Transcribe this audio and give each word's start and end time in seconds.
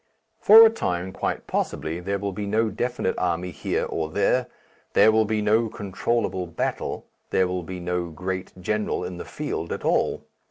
For 0.39 0.65
a 0.65 0.71
time 0.71 1.11
quite 1.11 1.45
possibly 1.45 1.99
there 1.99 2.17
will 2.17 2.31
be 2.31 2.47
no 2.47 2.71
definite 2.71 3.13
army 3.19 3.51
here 3.51 3.85
or 3.85 4.09
there, 4.09 4.47
there 4.93 5.11
will 5.11 5.25
be 5.25 5.43
no 5.43 5.69
controllable 5.69 6.47
battle, 6.47 7.05
there 7.29 7.47
will 7.47 7.61
be 7.61 7.79
no 7.79 8.09
Great 8.09 8.51
General 8.59 9.03
in 9.05 9.17
the 9.17 9.25
field 9.25 9.71
at 9.71 9.85
all. 9.85 10.25